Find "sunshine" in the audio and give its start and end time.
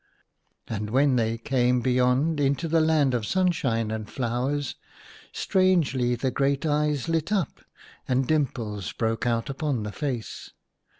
3.27-3.91